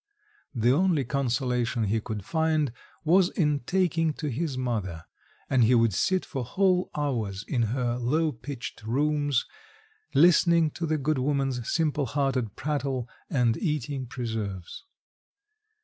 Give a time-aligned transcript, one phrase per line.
[0.55, 2.71] The only consolation he could find
[3.05, 5.03] was in talking to his mother,
[5.47, 9.45] and he would sit for whole hours in her low pitched rooms,
[10.15, 14.85] listening to the good woman's simple hearted prattle, and eating preserves.